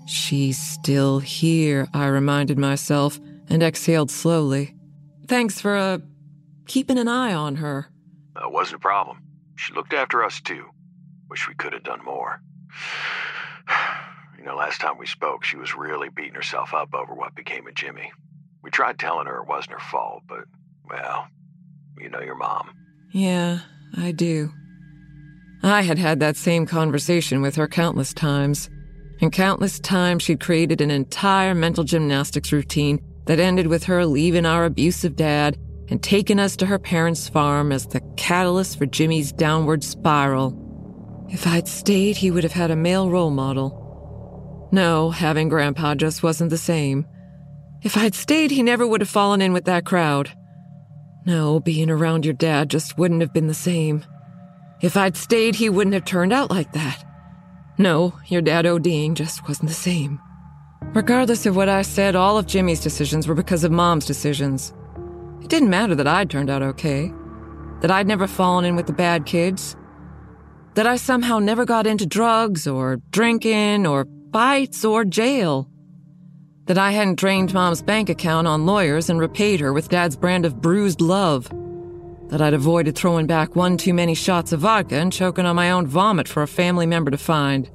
[0.08, 4.74] She's still here, I reminded myself, and exhaled slowly.
[5.28, 5.98] Thanks for, uh,
[6.66, 7.90] keeping an eye on her.
[8.36, 9.22] That uh, wasn't a problem.
[9.58, 10.66] She looked after us, too.
[11.30, 12.42] Wish we could have done more.
[14.38, 17.68] You know, last time we spoke, she was really beating herself up over what became
[17.68, 18.12] of Jimmy.
[18.62, 20.46] We tried telling her it wasn't her fault, but,
[20.88, 21.28] well,
[22.00, 22.70] you know your mom.
[23.12, 23.60] Yeah,
[23.96, 24.52] I do.
[25.64, 28.70] I had had that same conversation with her countless times.
[29.22, 34.46] And countless times she'd created an entire mental gymnastics routine that ended with her leaving
[34.46, 35.58] our abusive dad
[35.90, 40.67] and taking us to her parents' farm as the catalyst for Jimmy's downward spiral.
[41.30, 44.70] If I'd stayed, he would have had a male role model.
[44.72, 47.06] No, having Grandpa just wasn't the same.
[47.84, 50.32] If I'd stayed, he never would have fallen in with that crowd.
[51.26, 54.06] No, being around your dad just wouldn't have been the same.
[54.82, 57.04] If I'd stayed, he wouldn't have turned out like that.
[57.78, 60.20] No, your dad ODing just wasn't the same.
[60.94, 64.74] Regardless of what I said, all of Jimmy's decisions were because of Mom's decisions.
[65.42, 67.12] It didn't matter that I'd turned out okay,
[67.82, 69.76] that I'd never fallen in with the bad kids,
[70.78, 75.68] that I somehow never got into drugs or drinking or fights or jail
[76.68, 80.46] that I hadn't drained Mom's bank account on lawyers and repaid her with Dad's brand
[80.46, 81.50] of bruised love,
[82.30, 85.72] that I'd avoided throwing back one too many shots of vodka and choking on my
[85.72, 87.72] own vomit for a family member to find.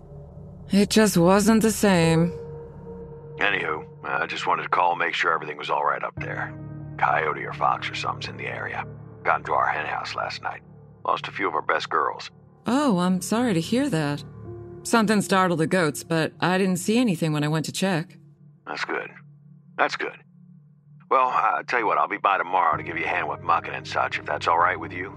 [0.70, 2.30] It just wasn't the same.
[3.38, 6.14] Anywho, uh, I just wanted to call and make sure everything was all right up
[6.20, 6.54] there.
[6.98, 8.86] Coyote or fox or something's in the area.
[9.24, 10.62] Got into our henhouse last night.
[11.04, 12.30] Lost a few of our best girls.
[12.66, 14.22] Oh, I'm sorry to hear that.
[14.84, 18.18] Something startled the goats, but I didn't see anything when I went to check.
[18.66, 19.10] That's good.
[19.78, 20.16] That's good.
[21.10, 23.42] Well, I'll tell you what, I'll be by tomorrow to give you a hand with
[23.42, 25.12] mucking and such, if that's all right with you.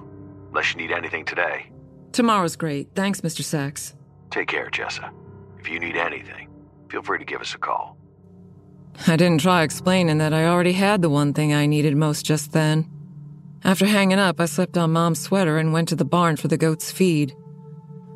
[0.49, 1.71] Unless you need anything today.
[2.11, 2.89] Tomorrow's great.
[2.95, 3.43] Thanks, Mr.
[3.43, 3.95] Sacks.
[4.29, 5.11] Take care, Jessa.
[5.59, 6.49] If you need anything,
[6.89, 7.97] feel free to give us a call.
[9.07, 12.53] I didn't try explaining that I already had the one thing I needed most just
[12.53, 12.89] then.
[13.65, 16.55] After hanging up, I slipped on Mom's sweater and went to the barn for the
[16.57, 17.35] goats' feed.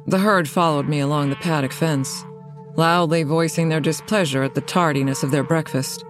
[0.08, 2.24] The herd followed me along the paddock fence
[2.80, 6.06] loudly voicing their displeasure at the tardiness of their breakfast.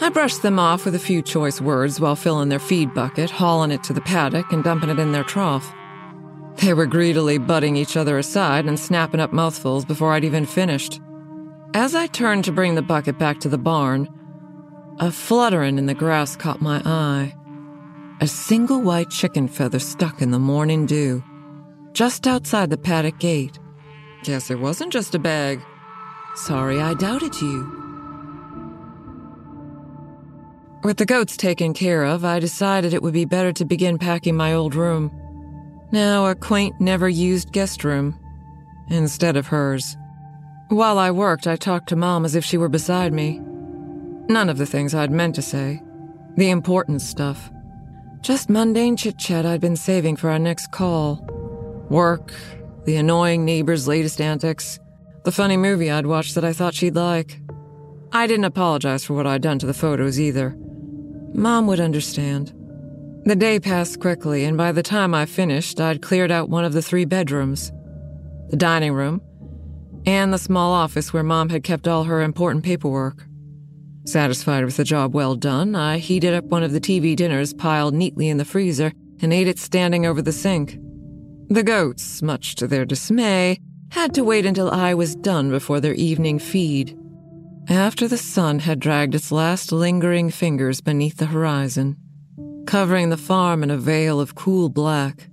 [0.00, 3.72] I brushed them off with a few choice words while filling their feed bucket, hauling
[3.72, 5.74] it to the paddock, and dumping it in their trough.
[6.56, 11.00] They were greedily butting each other aside and snapping up mouthfuls before I'd even finished.
[11.74, 14.08] As I turned to bring the bucket back to the barn,
[14.98, 17.34] a fluttering in the grass caught my eye.
[18.20, 21.22] A single white chicken feather stuck in the morning dew,
[21.92, 23.58] just outside the paddock gate.
[24.24, 25.60] Guess it wasn't just a bag.
[26.34, 27.70] Sorry I doubted you.
[30.82, 34.34] With the goats taken care of, I decided it would be better to begin packing
[34.34, 35.10] my old room.
[35.92, 38.18] Now a quaint, never used guest room,
[38.88, 39.94] instead of hers.
[40.68, 43.40] While I worked, I talked to Mom as if she were beside me.
[44.28, 45.82] None of the things I'd meant to say.
[46.36, 47.50] The important stuff.
[48.26, 51.24] Just mundane chit chat I'd been saving for our next call.
[51.88, 52.34] Work,
[52.84, 54.80] the annoying neighbor's latest antics,
[55.22, 57.40] the funny movie I'd watched that I thought she'd like.
[58.10, 60.56] I didn't apologize for what I'd done to the photos either.
[61.34, 62.52] Mom would understand.
[63.26, 66.72] The day passed quickly, and by the time I finished, I'd cleared out one of
[66.72, 67.70] the three bedrooms
[68.50, 69.22] the dining room,
[70.04, 73.24] and the small office where Mom had kept all her important paperwork.
[74.06, 77.92] Satisfied with the job well done, I heated up one of the TV dinners piled
[77.92, 80.78] neatly in the freezer and ate it standing over the sink.
[81.48, 83.58] The goats, much to their dismay,
[83.90, 86.96] had to wait until I was done before their evening feed.
[87.68, 91.96] After the sun had dragged its last lingering fingers beneath the horizon,
[92.66, 95.28] covering the farm in a veil of cool black,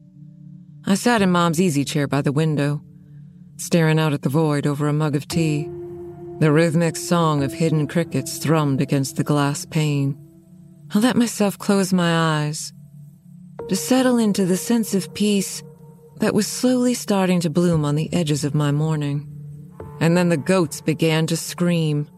[0.86, 2.82] I sat in Mom's easy chair by the window,
[3.58, 5.70] staring out at the void over a mug of tea.
[6.44, 10.18] The rhythmic song of hidden crickets thrummed against the glass pane.
[10.94, 12.74] I let myself close my eyes
[13.70, 15.64] to settle into the sense of peace
[16.18, 19.26] that was slowly starting to bloom on the edges of my morning.
[20.02, 22.10] And then the goats began to scream.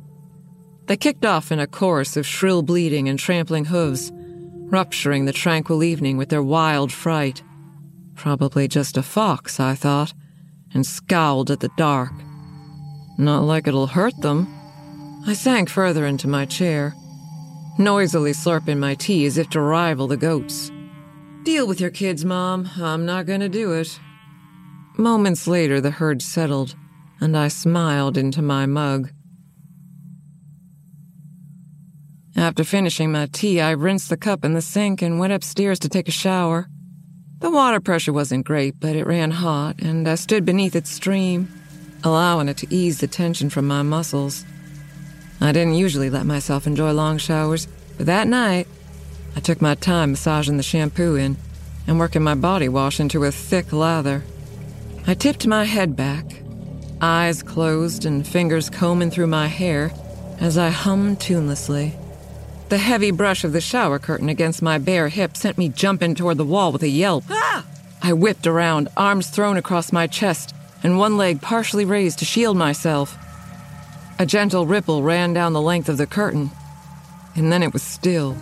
[0.88, 5.84] They kicked off in a chorus of shrill bleating and trampling hooves, rupturing the tranquil
[5.84, 7.44] evening with their wild fright.
[8.16, 10.16] Probably just a fox, I thought,
[10.74, 12.12] and scowled at the dark.
[13.17, 14.47] Not like it'll hurt them.
[15.25, 16.93] I sank further into my chair,
[17.80, 20.71] noisily slurping my tea as if to rival the goats.
[21.43, 22.69] Deal with your kids, Mom.
[22.78, 23.99] I'm not going to do it.
[24.97, 26.75] Moments later, the herd settled,
[27.21, 29.12] and I smiled into my mug.
[32.36, 35.89] After finishing my tea, I rinsed the cup in the sink and went upstairs to
[35.89, 36.67] take a shower.
[37.39, 41.47] The water pressure wasn't great, but it ran hot, and I stood beneath its stream
[42.06, 44.46] allowing it to ease the tension from my muscles.
[45.41, 48.68] I didn't usually let myself enjoy long showers, but that night,
[49.36, 51.36] I took my time massaging the shampoo in
[51.88, 54.24] and working my body wash into a thick lather.
[55.08, 56.26] I tipped my head back,
[57.02, 59.91] eyes closed and fingers combing through my hair
[60.39, 61.94] as I hummed tunelessly.
[62.70, 66.38] The heavy brush of the shower curtain against my bare hip sent me jumping toward
[66.38, 67.24] the wall with a yelp.
[67.30, 67.65] Ah!
[68.02, 72.58] I whipped around, arms thrown across my chest, and one leg partially raised to shield
[72.58, 73.18] myself.
[74.20, 76.52] A gentle ripple ran down the length of the curtain,
[77.36, 78.38] and then it was still.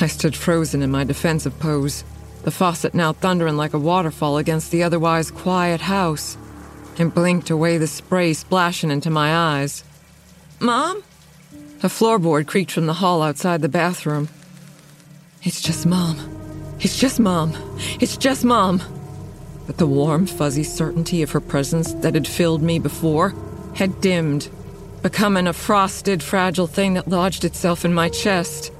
[0.00, 2.04] I stood frozen in my defensive pose,
[2.42, 6.36] the faucet now thundering like a waterfall against the otherwise quiet house,
[6.98, 9.84] and blinked away the spray splashing into my eyes.
[10.60, 11.02] Mom?
[11.82, 14.28] A floorboard creaked from the hall outside the bathroom.
[15.42, 16.18] It's just Mom.
[16.80, 17.54] It's just Mom.
[18.00, 18.80] It's just Mom
[19.66, 23.34] but the warm, fuzzy certainty of her presence that had filled me before
[23.74, 24.48] had dimmed,
[25.02, 28.72] becoming a frosted, fragile thing that lodged itself in my chest.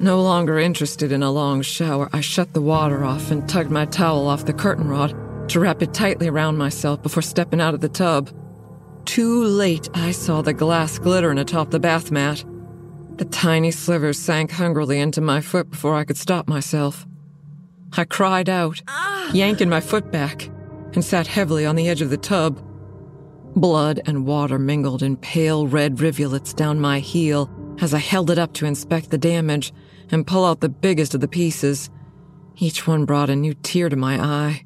[0.00, 3.84] No longer interested in a long shower, I shut the water off and tugged my
[3.86, 5.14] towel off the curtain rod
[5.48, 8.30] to wrap it tightly around myself before stepping out of the tub.
[9.06, 12.44] Too late, I saw the glass glittering atop the bath mat.
[13.16, 17.06] The tiny slivers sank hungrily into my foot before I could stop myself.
[17.96, 18.82] I cried out,
[19.32, 20.48] yanking my foot back,
[20.92, 22.62] and sat heavily on the edge of the tub.
[23.56, 28.38] Blood and water mingled in pale red rivulets down my heel as I held it
[28.38, 29.72] up to inspect the damage
[30.10, 31.90] and pull out the biggest of the pieces.
[32.56, 34.64] Each one brought a new tear to my eye.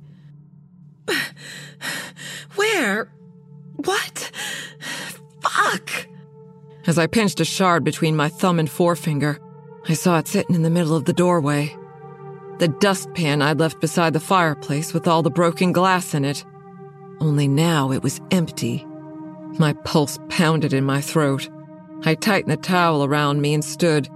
[2.54, 3.12] Where?
[3.76, 4.30] What?
[5.40, 6.08] Fuck!
[6.86, 9.38] As I pinched a shard between my thumb and forefinger,
[9.88, 11.76] I saw it sitting in the middle of the doorway
[12.62, 16.44] the dustpan I'd left beside the fireplace with all the broken glass in it.
[17.18, 18.86] Only now it was empty.
[19.58, 21.50] My pulse pounded in my throat.
[22.04, 24.08] I tightened the towel around me and stood,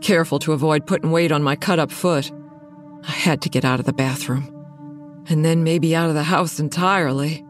[0.00, 2.30] careful to avoid putting weight on my cut up foot.
[3.02, 4.46] I had to get out of the bathroom.
[5.28, 7.44] And then maybe out of the house entirely.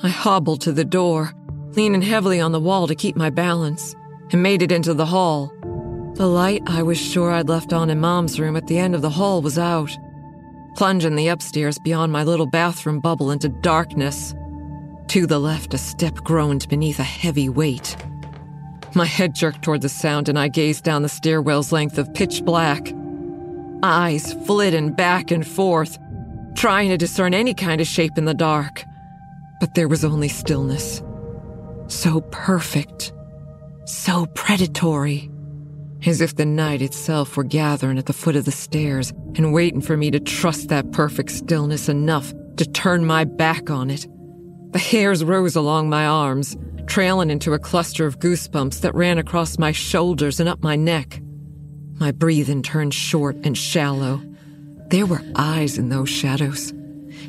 [0.00, 1.32] I hobbled to the door,
[1.72, 3.96] leaning heavily on the wall to keep my balance,
[4.30, 5.52] and made it into the hall.
[6.14, 9.00] The light I was sure I'd left on in Mom's room at the end of
[9.00, 9.90] the hall was out,
[10.76, 14.34] plunging the upstairs beyond my little bathroom bubble into darkness.
[15.08, 17.96] To the left, a step groaned beneath a heavy weight.
[18.94, 22.44] My head jerked toward the sound, and I gazed down the stairwell's length of pitch
[22.44, 22.92] black.
[23.82, 25.98] Eyes flitting back and forth,
[26.54, 28.84] trying to discern any kind of shape in the dark.
[29.60, 31.02] But there was only stillness.
[31.88, 33.14] So perfect.
[33.86, 35.31] So predatory
[36.06, 39.80] as if the night itself were gathering at the foot of the stairs and waiting
[39.80, 44.06] for me to trust that perfect stillness enough to turn my back on it.
[44.72, 49.58] The hairs rose along my arms, trailing into a cluster of goosebumps that ran across
[49.58, 51.20] my shoulders and up my neck.
[51.98, 54.22] My breathing turned short and shallow.
[54.88, 56.70] There were eyes in those shadows,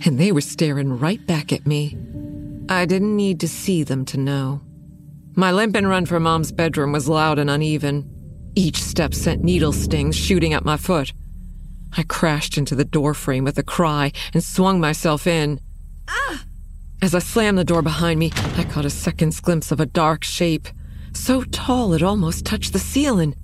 [0.05, 1.97] and they were staring right back at me.
[2.69, 4.61] I didn't need to see them to know.
[5.35, 8.09] My limp and run for Mom's bedroom was loud and uneven.
[8.55, 11.11] Each step sent needle stings shooting up my foot.
[11.97, 15.59] I crashed into the doorframe with a cry and swung myself in.
[16.07, 16.43] Ah!
[17.01, 20.23] As I slammed the door behind me, I caught a second's glimpse of a dark
[20.23, 20.67] shape,
[21.13, 23.35] so tall it almost touched the ceiling,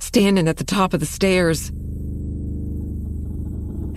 [0.00, 1.70] standing at the top of the stairs.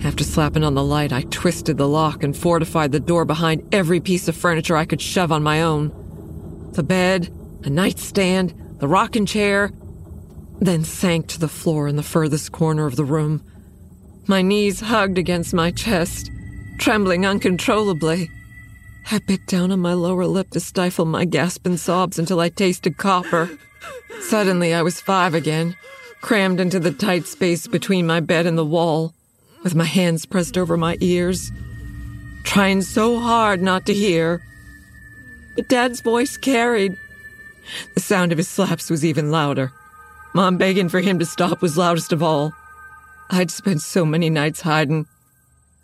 [0.04, 4.00] After slapping on the light, I twisted the lock and fortified the door behind every
[4.00, 5.92] piece of furniture I could shove on my own.
[6.72, 7.32] The bed,
[7.64, 9.70] a nightstand, the rocking chair,
[10.66, 13.42] then sank to the floor in the furthest corner of the room.
[14.26, 16.30] My knees hugged against my chest,
[16.78, 18.30] trembling uncontrollably.
[19.10, 22.96] I bit down on my lower lip to stifle my gasping sobs until I tasted
[22.96, 23.50] copper.
[24.20, 25.76] Suddenly, I was five again,
[26.20, 29.12] crammed into the tight space between my bed and the wall
[29.64, 31.50] with my hands pressed over my ears,
[32.44, 34.40] trying so hard not to hear.
[35.56, 36.96] But Dad's voice carried.
[37.94, 39.72] The sound of his slaps was even louder.
[40.34, 42.54] Mom begging for him to stop was loudest of all.
[43.28, 45.06] I'd spent so many nights hiding,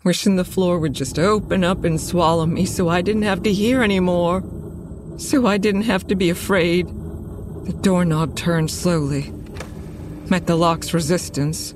[0.03, 3.53] wishing the floor would just open up and swallow me so I didn't have to
[3.53, 4.43] hear anymore,
[5.17, 6.87] so I didn't have to be afraid.
[6.87, 9.31] The doorknob turned slowly,
[10.29, 11.75] met the lock's resistance,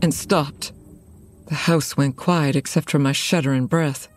[0.00, 0.72] and stopped.
[1.48, 4.08] The house went quiet except for my shuddering breath.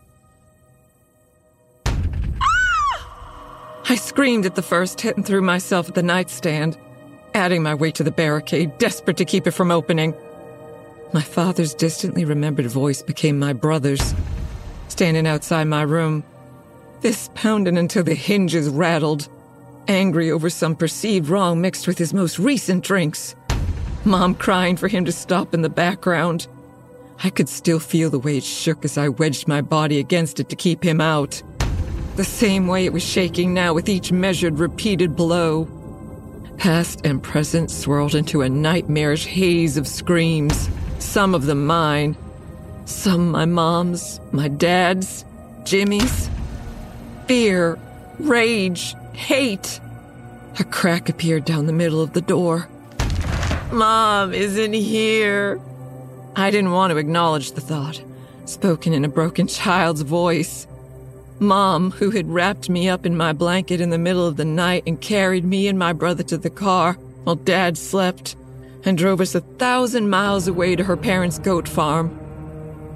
[1.86, 3.82] Ah!
[3.88, 6.78] I screamed at the first hit and threw myself at the nightstand,
[7.34, 10.14] adding my weight to the barricade, desperate to keep it from opening.
[11.12, 14.14] My father's distantly remembered voice became my brother's,
[14.88, 16.22] standing outside my room,
[17.00, 19.28] fist pounding until the hinges rattled,
[19.88, 23.34] angry over some perceived wrong mixed with his most recent drinks.
[24.04, 26.46] Mom crying for him to stop in the background.
[27.22, 30.48] I could still feel the way it shook as I wedged my body against it
[30.48, 31.42] to keep him out.
[32.16, 35.68] The same way it was shaking now with each measured, repeated blow.
[36.60, 42.14] Past and present swirled into a nightmarish haze of screams, some of them mine,
[42.84, 45.24] some my mom's, my dad's,
[45.64, 46.28] Jimmy's.
[47.26, 47.78] Fear,
[48.18, 49.80] rage, hate.
[50.58, 52.68] A crack appeared down the middle of the door.
[53.72, 55.58] Mom isn't here.
[56.36, 58.02] I didn't want to acknowledge the thought,
[58.44, 60.66] spoken in a broken child's voice.
[61.40, 64.82] Mom, who had wrapped me up in my blanket in the middle of the night
[64.86, 66.92] and carried me and my brother to the car
[67.24, 68.36] while Dad slept
[68.84, 72.14] and drove us a thousand miles away to her parents' goat farm.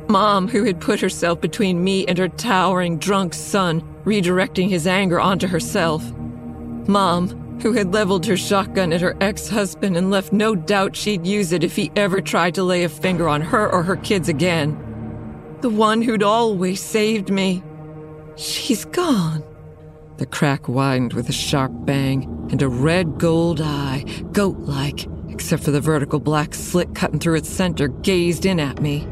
[0.08, 5.18] Mom, who had put herself between me and her towering drunk son, redirecting his anger
[5.18, 6.12] onto herself.
[6.86, 7.28] Mom,
[7.62, 11.50] who had leveled her shotgun at her ex husband and left no doubt she'd use
[11.52, 14.76] it if he ever tried to lay a finger on her or her kids again.
[15.62, 17.62] The one who'd always saved me.
[18.36, 19.44] She's gone.
[20.16, 25.62] The crack widened with a sharp bang, and a red gold eye, goat like, except
[25.62, 29.08] for the vertical black slit cutting through its center, gazed in at me.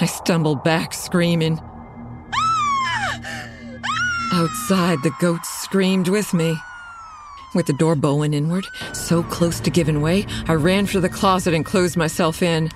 [0.00, 1.60] I stumbled back, screaming.
[2.34, 3.20] Ah!
[3.24, 3.48] Ah!
[4.32, 6.58] Outside, the goats screamed with me.
[7.54, 11.54] With the door bowing inward, so close to giving way, I ran for the closet
[11.54, 12.68] and closed myself in.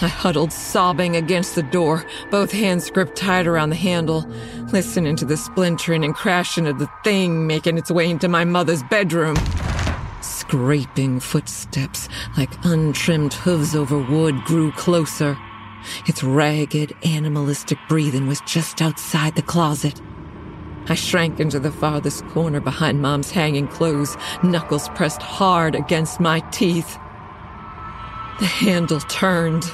[0.00, 4.24] I huddled, sobbing against the door, both hands gripped tight around the handle,
[4.72, 8.84] listening to the splintering and crashing of the thing making its way into my mother's
[8.84, 9.36] bedroom.
[10.20, 15.36] Scraping footsteps like untrimmed hooves over wood grew closer.
[16.06, 20.00] Its ragged, animalistic breathing was just outside the closet.
[20.88, 26.40] I shrank into the farthest corner behind Mom's hanging clothes, knuckles pressed hard against my
[26.50, 26.96] teeth.
[28.38, 29.64] The handle turned.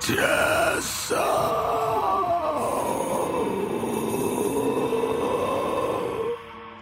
[0.00, 1.46] Jessa!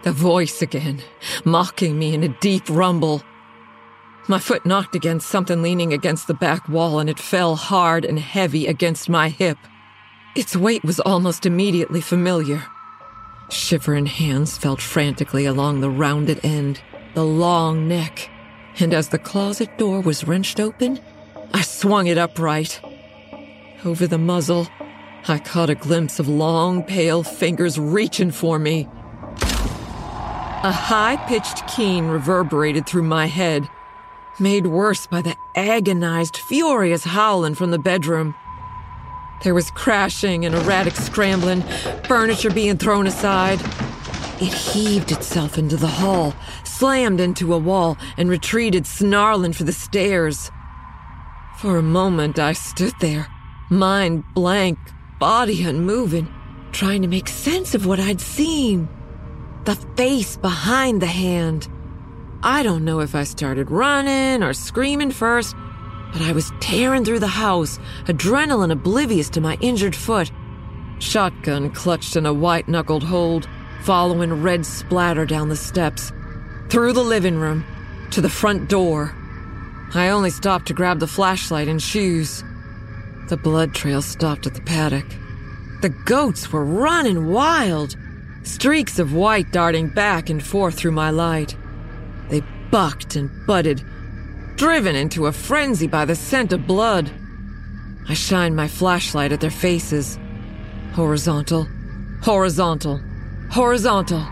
[0.01, 1.01] The voice again,
[1.43, 3.21] mocking me in a deep rumble.
[4.27, 8.17] My foot knocked against something leaning against the back wall and it fell hard and
[8.17, 9.57] heavy against my hip.
[10.35, 12.65] Its weight was almost immediately familiar.
[13.49, 16.81] Shivering hands felt frantically along the rounded end,
[17.13, 18.29] the long neck,
[18.79, 20.99] and as the closet door was wrenched open,
[21.53, 22.81] I swung it upright.
[23.85, 24.67] Over the muzzle,
[25.27, 28.87] I caught a glimpse of long, pale fingers reaching for me.
[30.63, 33.69] A high pitched keen reverberated through my head,
[34.39, 38.35] made worse by the agonized, furious howling from the bedroom.
[39.43, 41.61] There was crashing and erratic scrambling,
[42.07, 43.59] furniture being thrown aside.
[44.41, 46.33] It heaved itself into the hall,
[46.63, 50.51] slammed into a wall, and retreated snarling for the stairs.
[51.57, 53.27] For a moment, I stood there,
[53.69, 54.77] mind blank,
[55.19, 56.27] body unmoving,
[56.71, 58.89] trying to make sense of what I'd seen.
[59.63, 61.67] The face behind the hand.
[62.43, 65.55] I don't know if I started running or screaming first,
[66.11, 70.31] but I was tearing through the house, adrenaline oblivious to my injured foot.
[70.99, 73.47] Shotgun clutched in a white knuckled hold,
[73.83, 76.11] following red splatter down the steps,
[76.69, 77.65] through the living room,
[78.11, 79.15] to the front door.
[79.93, 82.43] I only stopped to grab the flashlight and shoes.
[83.29, 85.05] The blood trail stopped at the paddock.
[85.81, 87.95] The goats were running wild,
[88.43, 91.55] streaks of white darting back and forth through my light.
[92.29, 92.41] They
[92.71, 93.83] bucked and butted,
[94.55, 97.11] driven into a frenzy by the scent of blood.
[98.07, 100.17] I shine my flashlight at their faces.
[100.93, 101.67] Horizontal,
[102.21, 103.01] horizontal,
[103.51, 104.25] horizontal.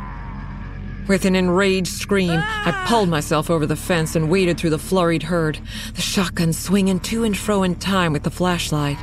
[1.07, 2.86] With an enraged scream, I ah!
[2.88, 5.59] pulled myself over the fence and waded through the flurried herd,
[5.95, 8.97] the shotgun swinging to and fro in time with the flashlight.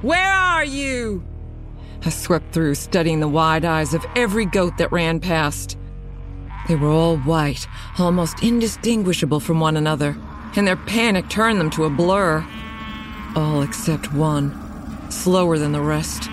[0.00, 1.22] Where are you?
[2.04, 5.76] I swept through, studying the wide eyes of every goat that ran past.
[6.68, 7.66] They were all white,
[7.98, 10.16] almost indistinguishable from one another,
[10.56, 12.44] and their panic turned them to a blur.
[13.36, 14.52] All except one,
[15.10, 16.28] slower than the rest,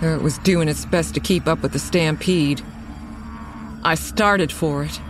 [0.00, 2.62] though it was doing its best to keep up with the stampede.
[3.84, 5.00] I started for it.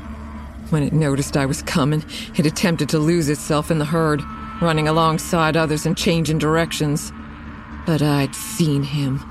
[0.70, 2.04] When it noticed I was coming,
[2.36, 4.22] it attempted to lose itself in the herd,
[4.60, 7.12] running alongside others and changing directions.
[7.86, 9.22] But I'd seen him.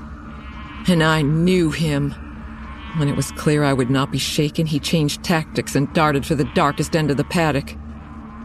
[0.88, 2.12] And I knew him.
[2.96, 6.34] When it was clear I would not be shaken, he changed tactics and darted for
[6.34, 7.76] the darkest end of the paddock.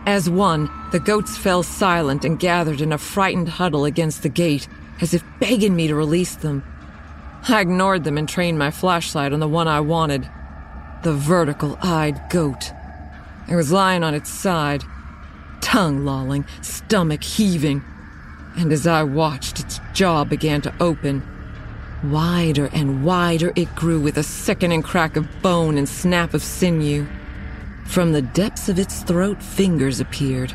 [0.06, 4.68] As one, the goats fell silent and gathered in a frightened huddle against the gate,
[4.99, 6.64] as if begging me to release them.
[7.47, 10.30] I ignored them and trained my flashlight on the one I wanted
[11.04, 12.72] the vertical eyed goat.
[13.49, 14.84] It was lying on its side,
[15.60, 17.84] tongue lolling, stomach heaving.
[18.56, 21.24] And as I watched, its jaw began to open.
[22.04, 27.08] Wider and wider it grew with a sickening crack of bone and snap of sinew.
[27.92, 30.54] From the depths of its throat, fingers appeared.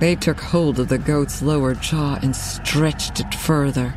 [0.00, 3.94] They took hold of the goat's lower jaw and stretched it further.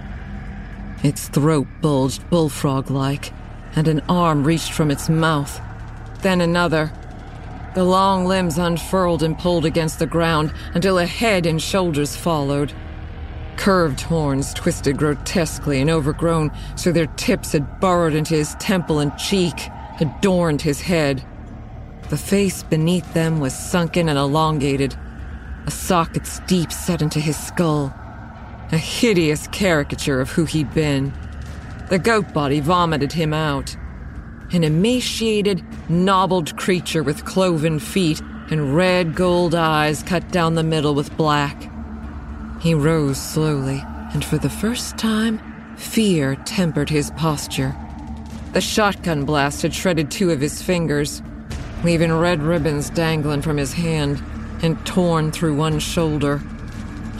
[1.01, 3.33] Its throat bulged bullfrog like,
[3.75, 5.59] and an arm reached from its mouth.
[6.21, 6.93] Then another.
[7.73, 12.73] The long limbs unfurled and pulled against the ground until a head and shoulders followed.
[13.55, 19.17] Curved horns twisted grotesquely and overgrown so their tips had burrowed into his temple and
[19.17, 19.67] cheek,
[19.99, 21.25] adorned his head.
[22.11, 24.97] The face beneath them was sunken and elongated,
[25.65, 27.93] a sockets deep set into his skull,
[28.73, 31.13] a hideous caricature of who he'd been.
[31.87, 33.77] The goat body vomited him out.
[34.51, 40.93] An emaciated, knobbled creature with cloven feet and red gold eyes cut down the middle
[40.93, 41.71] with black.
[42.59, 43.81] He rose slowly,
[44.13, 45.39] and for the first time,
[45.77, 47.73] fear tempered his posture.
[48.51, 51.21] The shotgun blast had shredded two of his fingers,
[51.83, 54.21] leaving red ribbons dangling from his hand
[54.61, 56.41] and torn through one shoulder.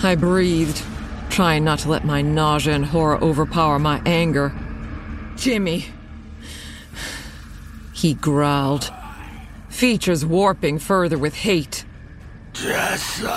[0.03, 0.83] I breathed,
[1.29, 4.53] trying not to let my nausea and horror overpower my anger.
[5.35, 5.87] Jimmy!
[7.93, 8.91] He growled,
[9.69, 11.85] features warping further with hate.
[12.53, 13.29] Jessa!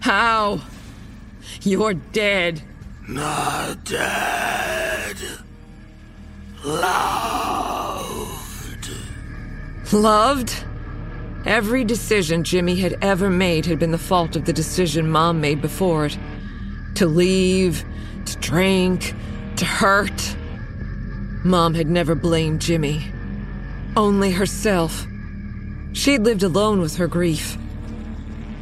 [0.00, 0.60] How?
[1.62, 2.62] You're dead.
[3.08, 5.16] Not dead.
[6.64, 7.45] Loved.
[9.92, 10.64] Loved?
[11.44, 15.62] Every decision Jimmy had ever made had been the fault of the decision Mom made
[15.62, 16.18] before it.
[16.96, 17.84] To leave,
[18.24, 19.14] to drink,
[19.56, 20.36] to hurt.
[21.44, 23.00] Mom had never blamed Jimmy.
[23.96, 25.06] Only herself.
[25.92, 27.56] She'd lived alone with her grief.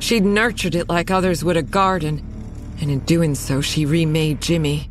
[0.01, 2.23] She'd nurtured it like others would a garden,
[2.81, 4.91] and in doing so, she remade Jimmy.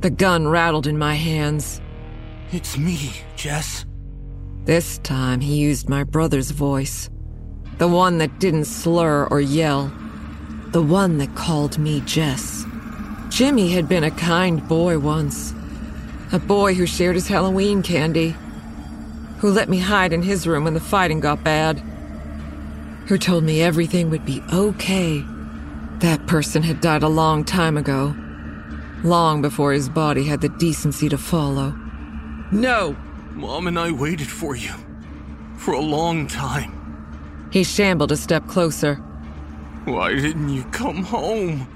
[0.00, 1.80] The gun rattled in my hands.
[2.52, 3.86] It's me, Jess.
[4.64, 7.10] This time, he used my brother's voice.
[7.76, 9.92] The one that didn't slur or yell.
[10.68, 12.64] The one that called me Jess.
[13.28, 15.54] Jimmy had been a kind boy once.
[16.32, 18.34] A boy who shared his Halloween candy.
[19.40, 21.80] Who let me hide in his room when the fighting got bad.
[23.08, 25.22] Who told me everything would be okay.
[25.98, 28.16] That person had died a long time ago.
[29.02, 31.76] Long before his body had the decency to follow.
[32.50, 32.96] No!
[33.34, 34.72] Mom and I waited for you.
[35.56, 37.48] For a long time.
[37.50, 38.94] He shambled a step closer.
[39.86, 41.68] Why didn't you come home?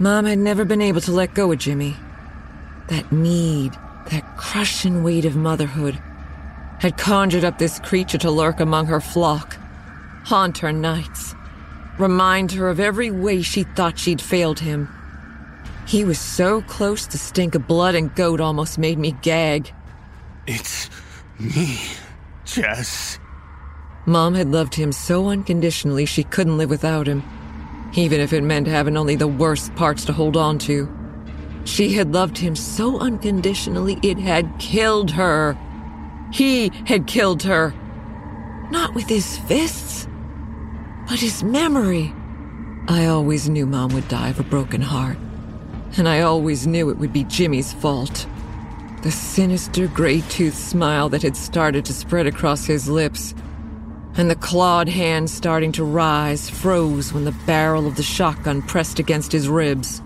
[0.00, 1.96] Mom had never been able to let go of Jimmy.
[2.88, 3.72] That need,
[4.10, 6.00] that crushing weight of motherhood,
[6.80, 9.56] had conjured up this creature to lurk among her flock,
[10.24, 11.34] haunt her nights,
[11.96, 14.88] remind her of every way she thought she'd failed him.
[15.86, 19.72] He was so close the stink of blood and goat almost made me gag.
[20.46, 20.90] It's
[21.38, 21.78] me,
[22.44, 23.18] Jess.
[24.06, 27.22] Mom had loved him so unconditionally she couldn't live without him,
[27.94, 30.88] even if it meant having only the worst parts to hold on to.
[31.64, 35.56] She had loved him so unconditionally it had killed her.
[36.32, 37.72] He had killed her.
[38.72, 40.08] Not with his fists,
[41.08, 42.12] but his memory.
[42.88, 45.18] I always knew Mom would die of a broken heart,
[45.96, 48.26] and I always knew it would be Jimmy's fault.
[49.02, 53.34] The sinister gray toothed smile that had started to spread across his lips,
[54.14, 59.00] and the clawed hand starting to rise froze when the barrel of the shotgun pressed
[59.00, 60.00] against his ribs.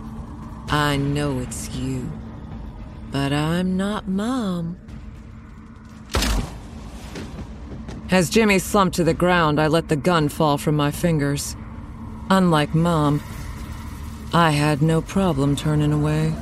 [0.68, 2.10] I know it's you,
[3.10, 4.78] but I'm not Mom.
[8.10, 11.54] As Jimmy slumped to the ground, I let the gun fall from my fingers.
[12.30, 13.22] Unlike Mom,
[14.32, 16.32] I had no problem turning away.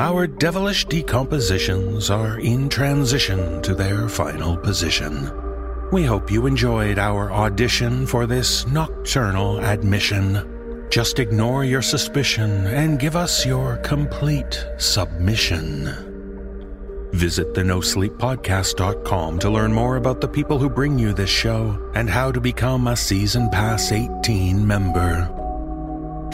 [0.00, 5.30] Our devilish decompositions are in transition to their final position.
[5.92, 10.88] We hope you enjoyed our audition for this nocturnal admission.
[10.88, 15.84] Just ignore your suspicion and give us your complete submission.
[17.12, 22.08] Visit the NoSleepPodcast.com to learn more about the people who bring you this show and
[22.08, 25.39] how to become a Season Pass 18 member.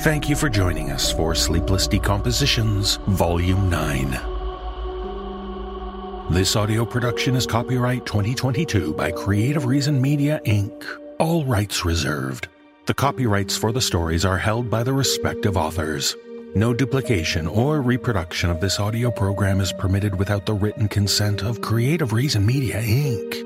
[0.01, 4.11] Thank you for joining us for Sleepless Decompositions, Volume 9.
[6.31, 10.85] This audio production is copyright 2022 by Creative Reason Media, Inc.,
[11.19, 12.49] all rights reserved.
[12.85, 16.15] The copyrights for the stories are held by the respective authors.
[16.55, 21.63] No duplication or reproduction of this audio program is permitted without the written consent of
[21.63, 23.46] Creative Reason Media, Inc.